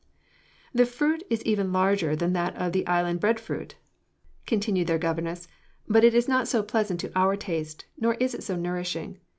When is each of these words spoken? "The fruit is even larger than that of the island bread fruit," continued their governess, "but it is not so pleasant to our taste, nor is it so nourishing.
"The 0.73 0.87
fruit 0.87 1.21
is 1.29 1.43
even 1.43 1.71
larger 1.71 2.15
than 2.15 2.33
that 2.33 2.55
of 2.55 2.71
the 2.73 2.87
island 2.87 3.19
bread 3.19 3.39
fruit," 3.39 3.75
continued 4.47 4.87
their 4.87 4.97
governess, 4.97 5.47
"but 5.87 6.03
it 6.03 6.15
is 6.15 6.27
not 6.27 6.47
so 6.47 6.63
pleasant 6.63 6.99
to 7.01 7.11
our 7.15 7.35
taste, 7.35 7.85
nor 7.99 8.15
is 8.15 8.33
it 8.33 8.41
so 8.41 8.55
nourishing. 8.55 9.19